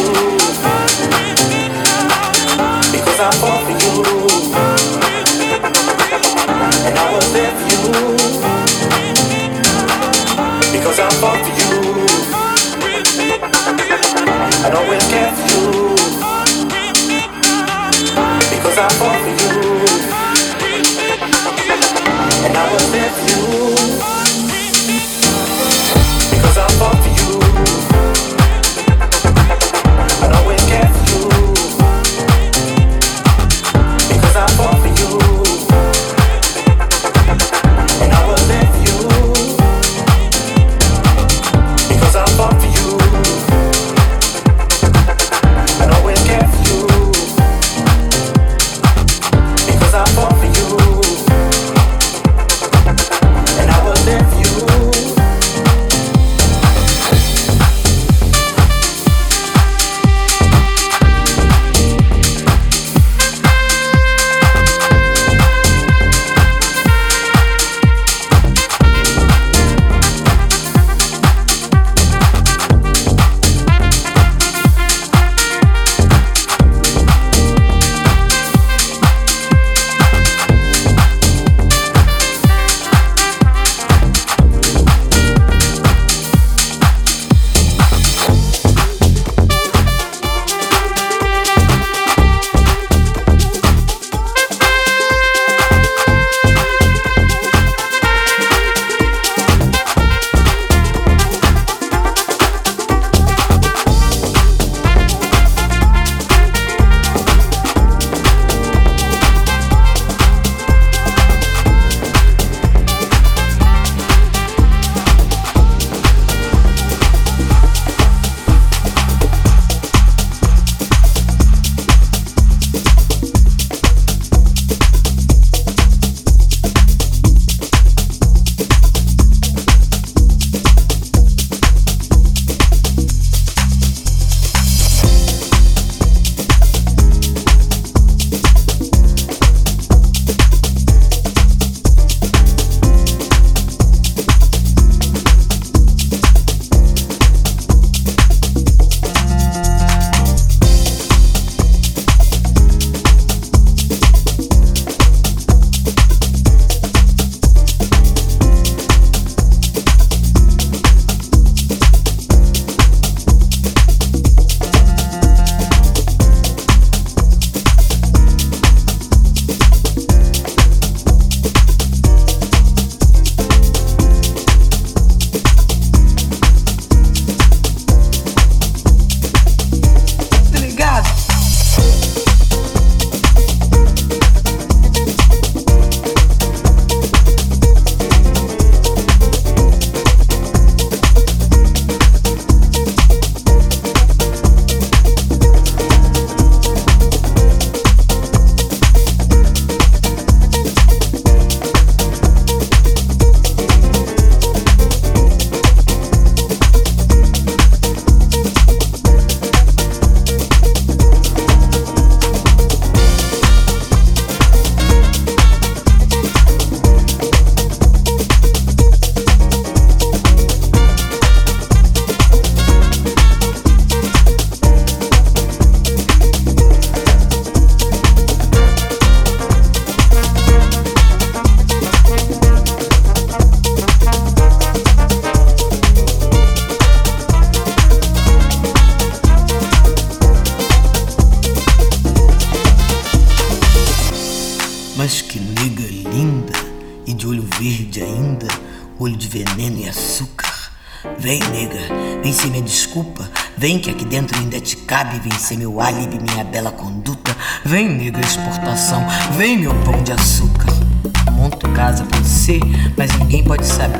[0.00, 0.29] you.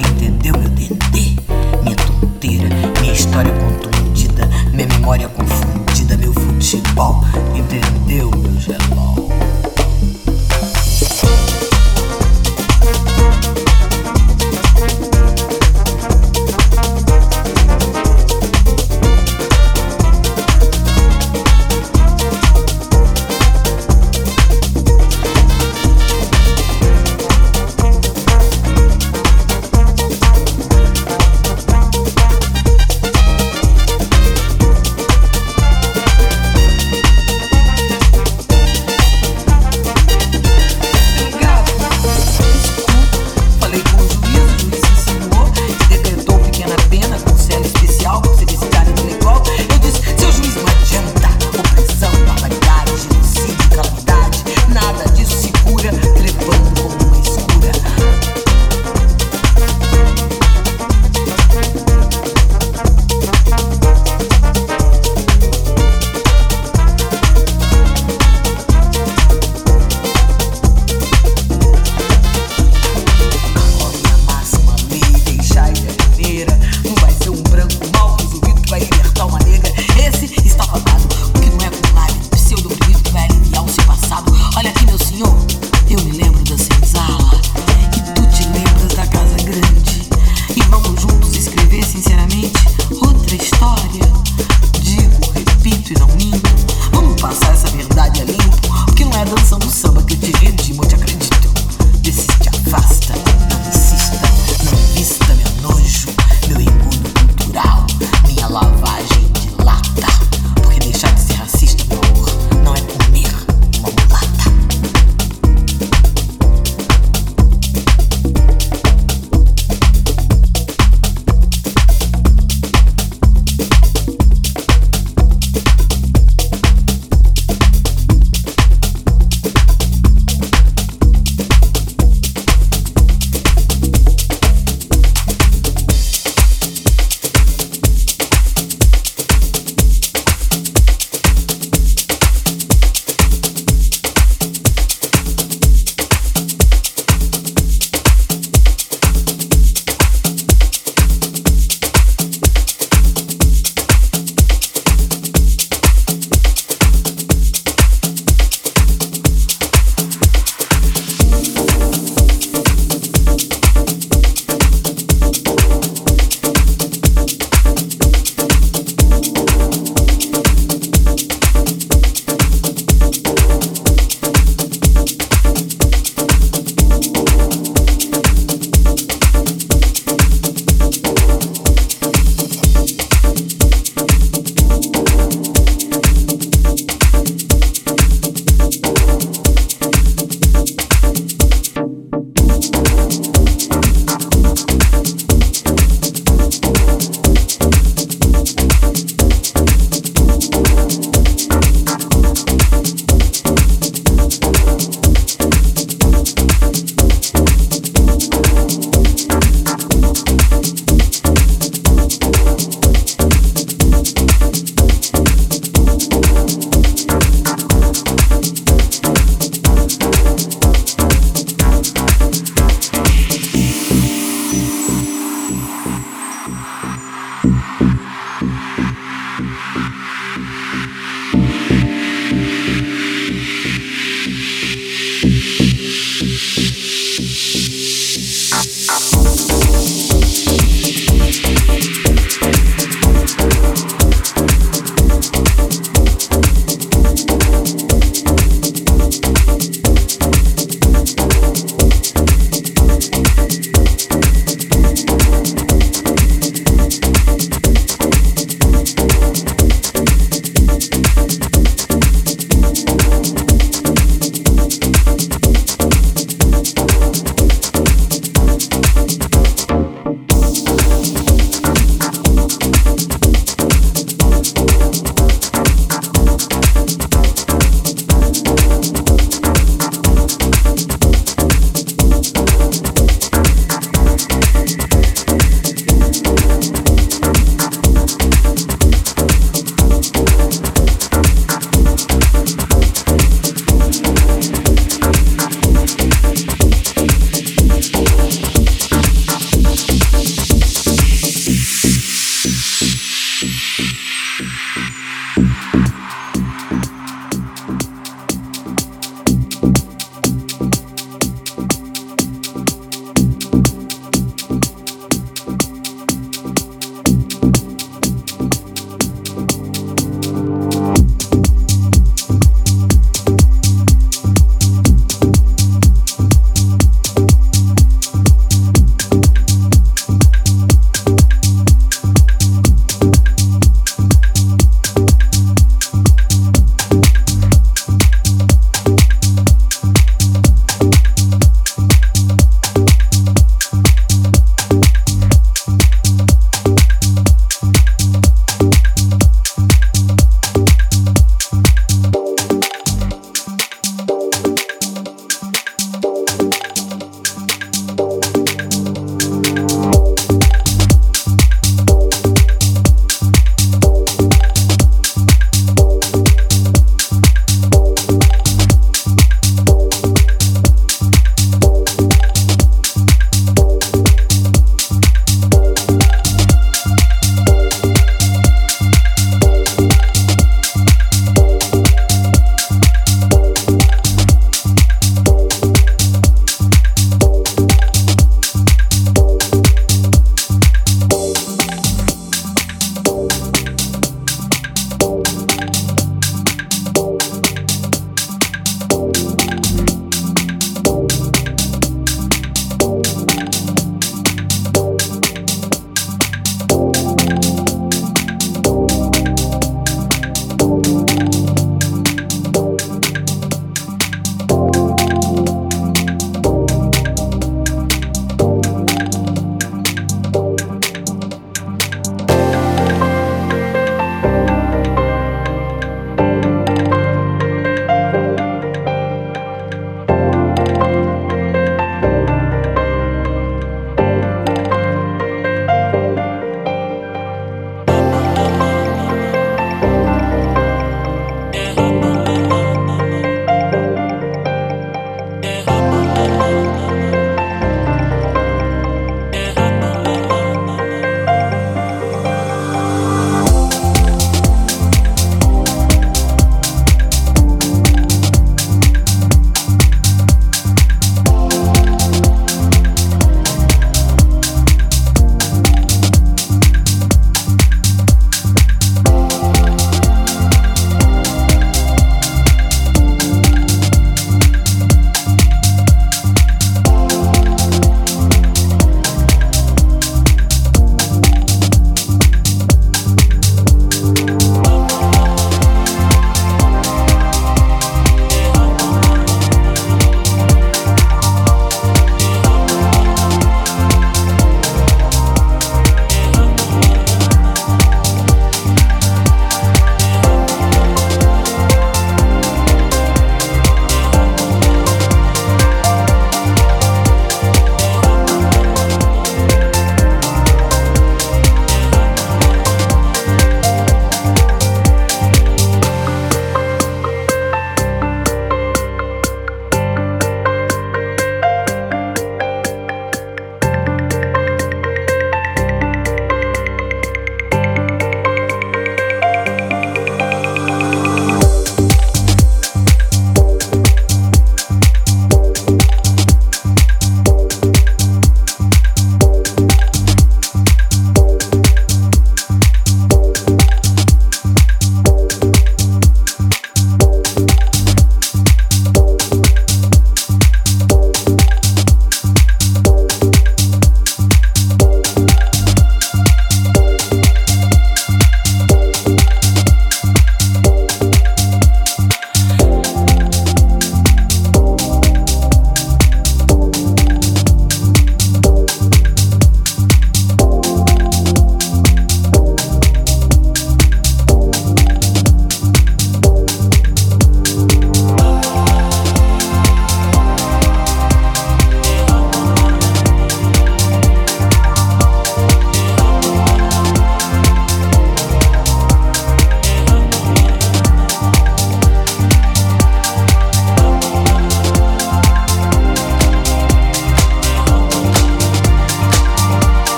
[0.00, 0.52] entendeu?
[0.58, 1.36] Meu dendê,
[1.82, 2.68] minha tonteira,
[3.00, 7.22] minha história contundida, minha memória confundida, meu futebol,
[7.54, 8.30] entendeu?
[8.30, 9.05] Meu geló.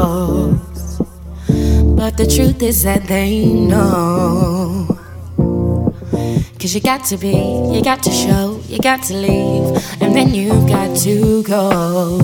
[0.00, 1.02] walls.
[1.96, 4.86] But the truth is that they know.
[6.58, 7.36] Cause you got to be,
[7.72, 9.66] you got to show, you got to leave,
[10.02, 12.20] and then you got to go.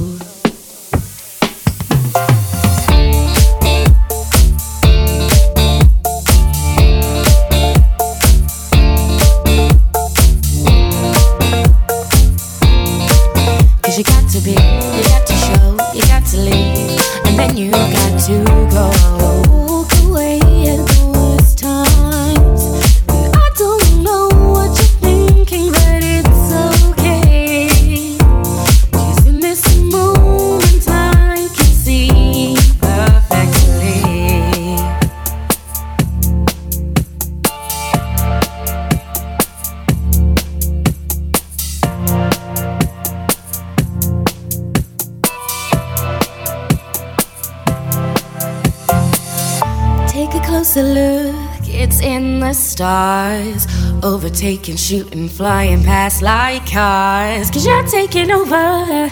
[54.07, 57.51] overtaking, shooting, flying past like cars.
[57.51, 59.11] Cause you're taking over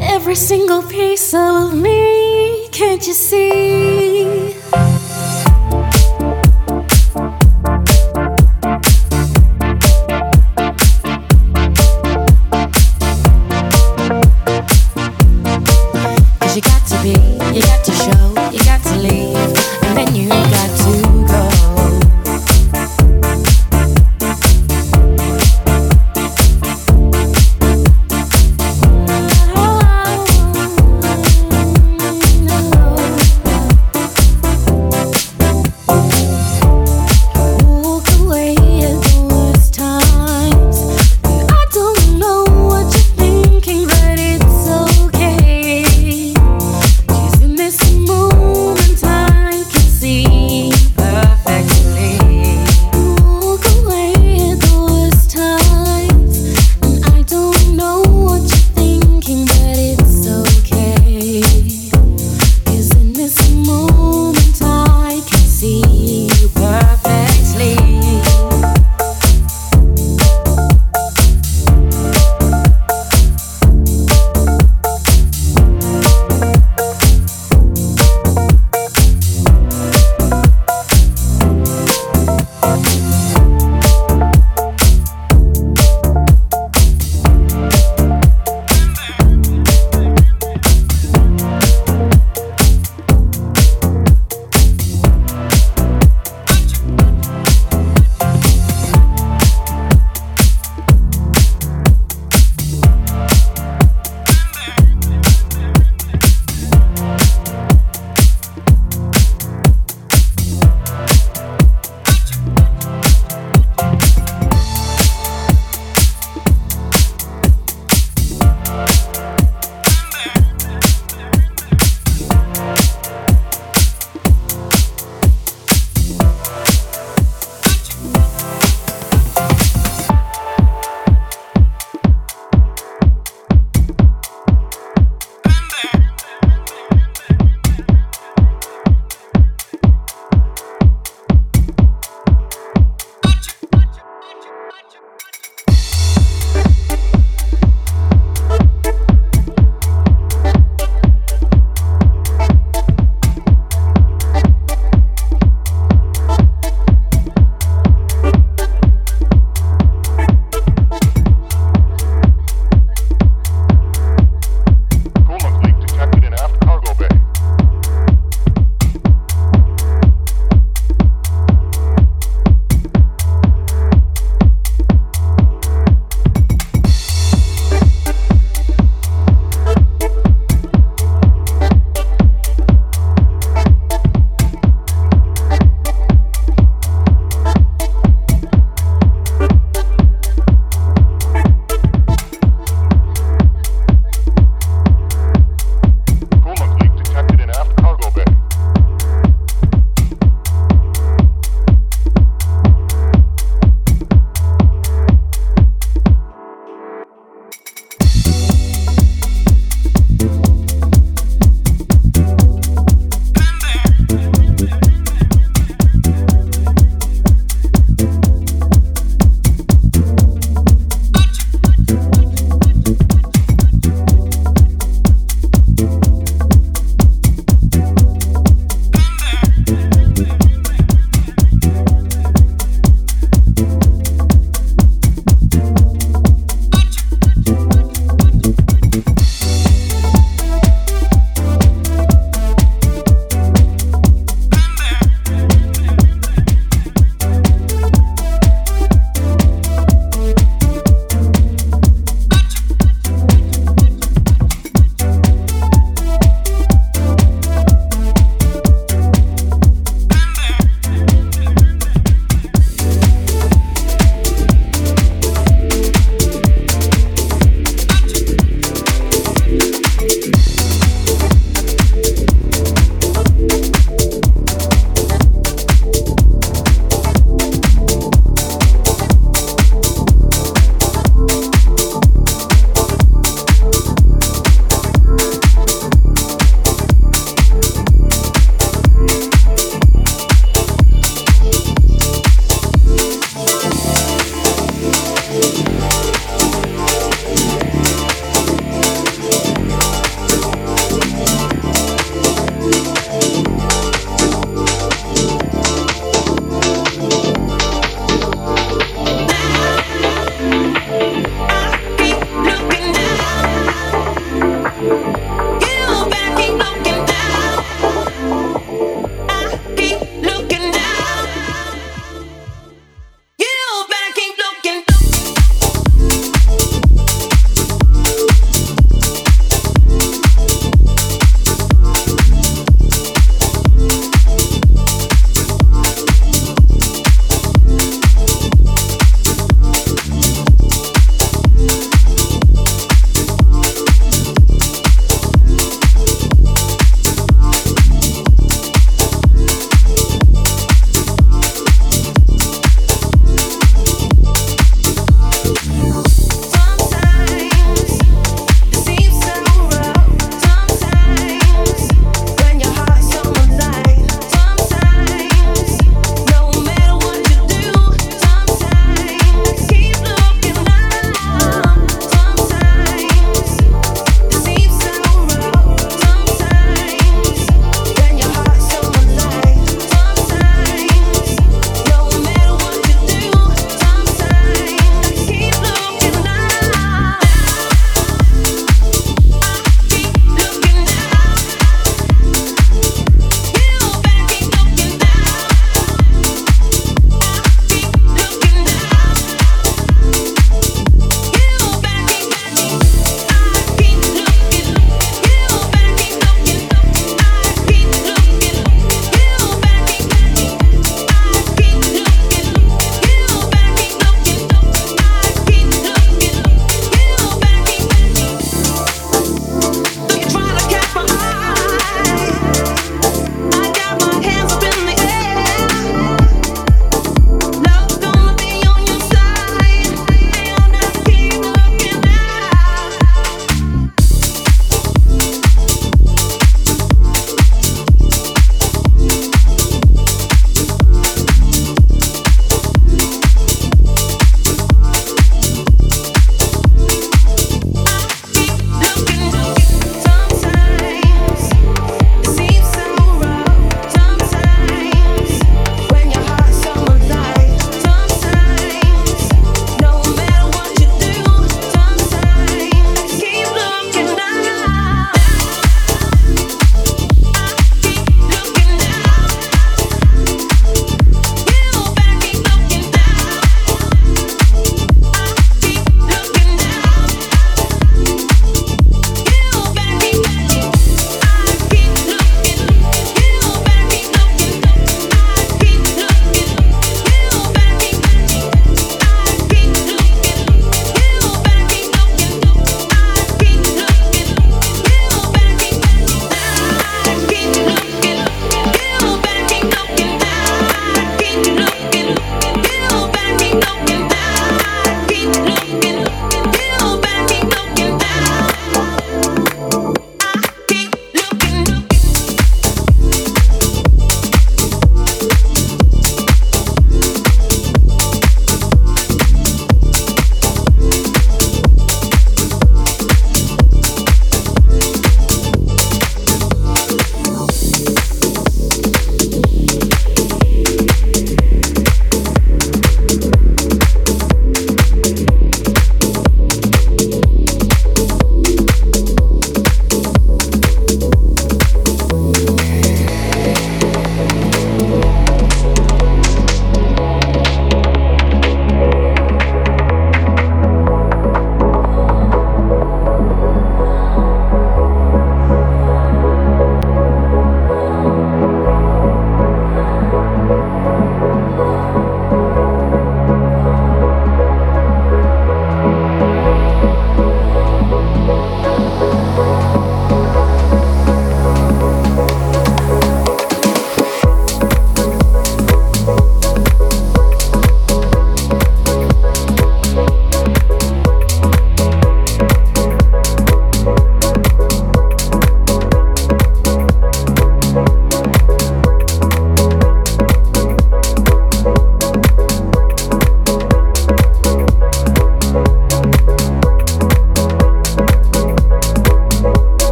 [0.00, 4.11] every single piece of me, can't you see?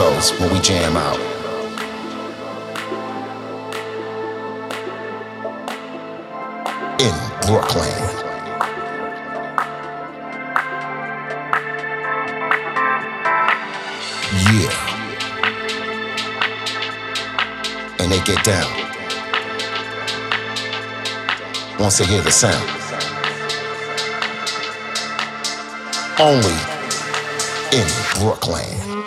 [0.00, 1.20] goes when we jam out.
[6.98, 7.14] In
[7.46, 8.00] Brooklyn.
[14.48, 14.72] Yeah.
[17.98, 18.70] And they get down.
[21.78, 22.70] Once they hear the sound.
[26.18, 26.58] Only
[27.78, 27.86] in
[28.18, 28.99] Brooklyn.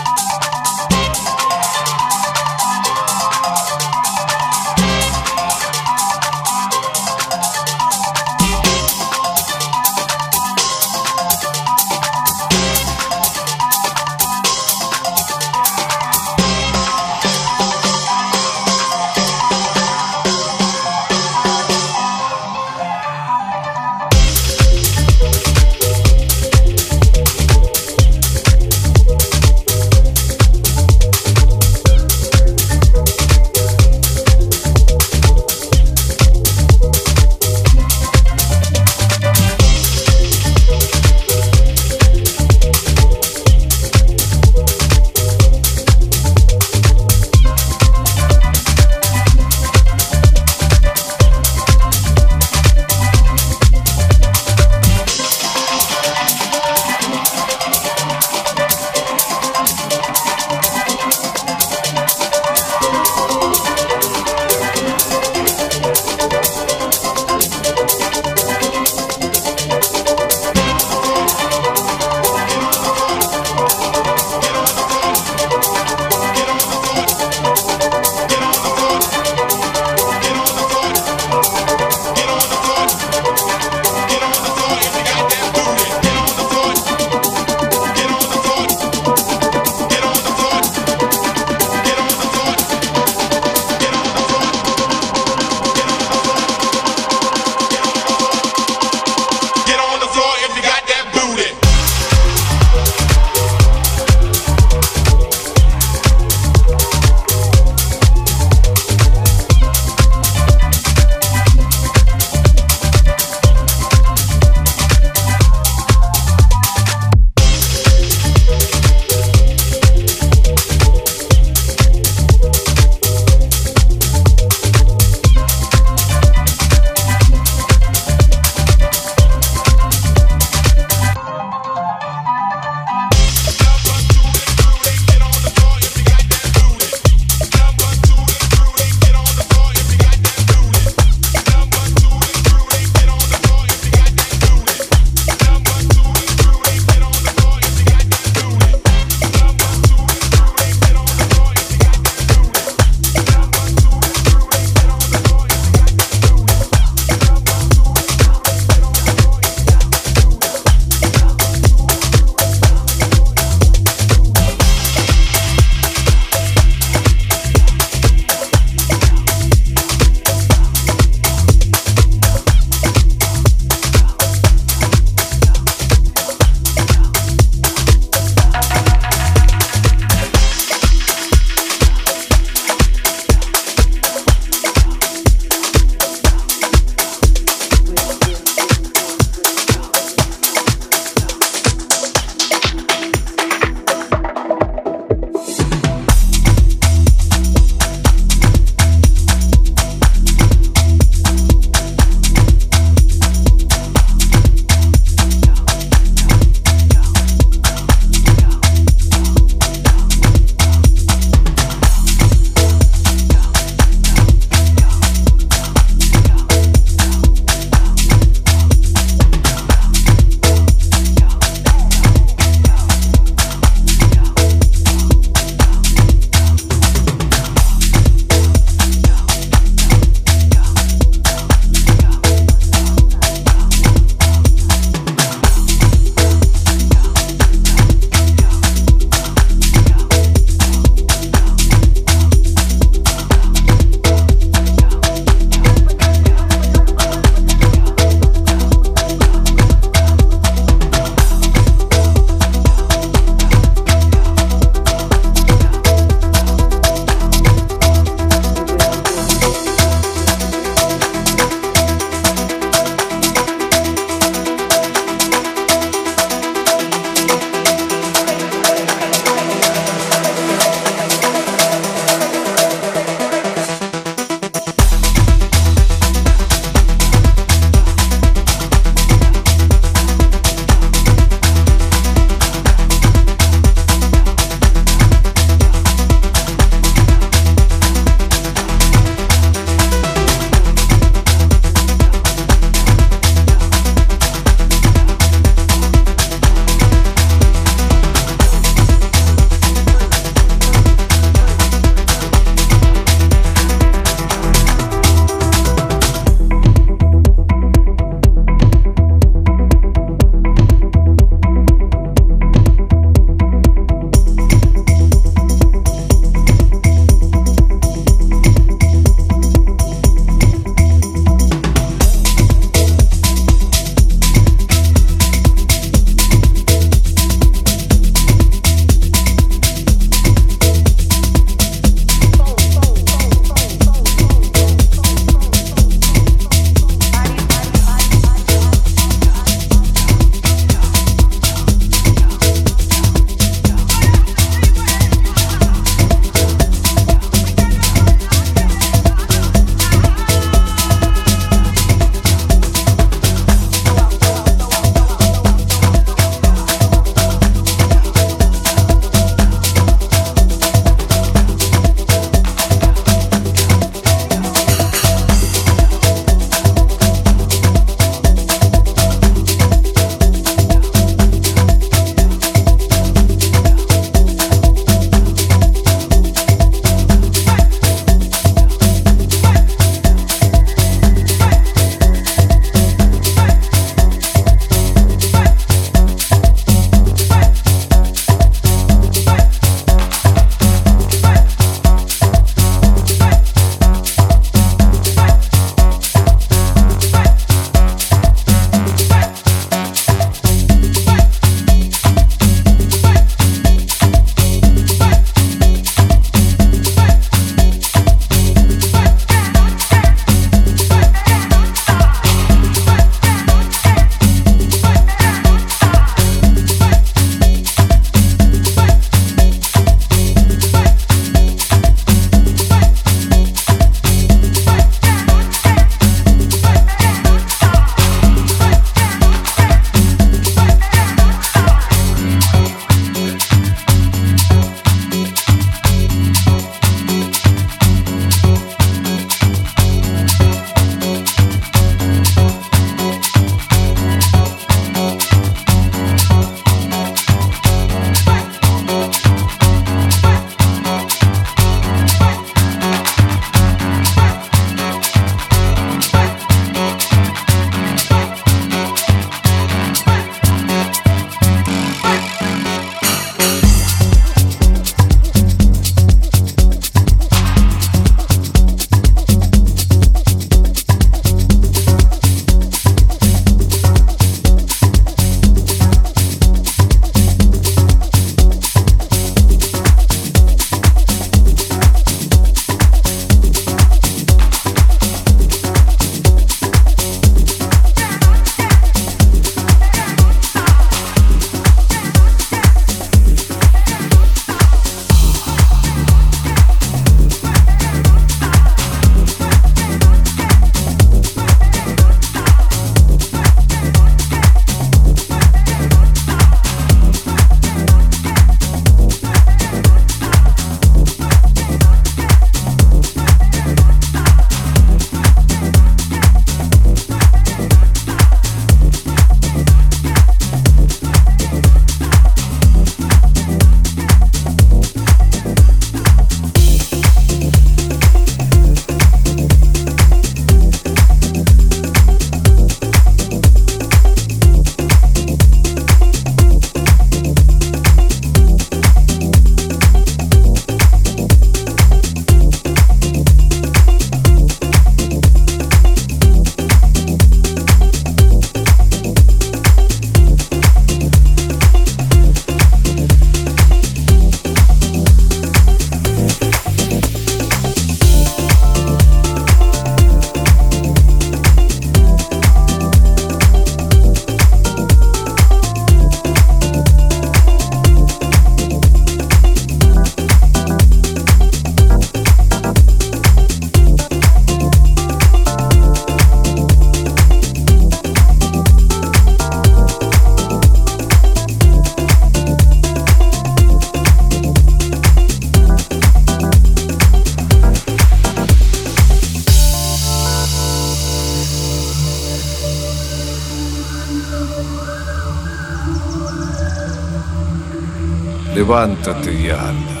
[598.74, 600.00] Levántate y anda.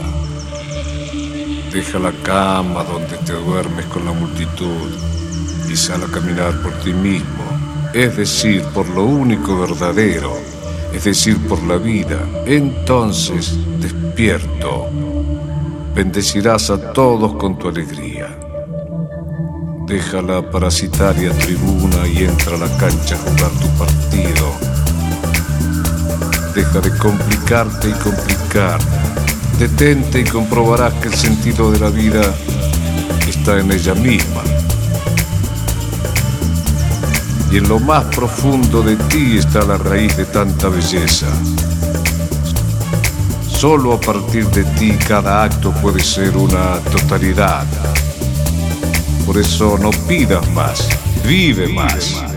[1.72, 4.90] Deja la cama donde te duermes con la multitud
[5.70, 7.44] y sal a caminar por ti mismo,
[7.92, 10.32] es decir, por lo único verdadero,
[10.92, 12.18] es decir, por la vida.
[12.46, 14.88] Entonces, despierto,
[15.94, 18.36] bendecirás a todos con tu alegría.
[19.86, 24.73] Deja la parasitaria tribuna y entra a la cancha a jugar tu partido.
[26.54, 28.78] Deja de complicarte y complicar.
[29.58, 32.22] Detente y comprobarás que el sentido de la vida
[33.28, 34.42] está en ella misma.
[37.50, 41.26] Y en lo más profundo de ti está la raíz de tanta belleza.
[43.48, 47.64] Solo a partir de ti cada acto puede ser una totalidad.
[49.26, 50.88] Por eso no pidas más,
[51.24, 52.33] vive más.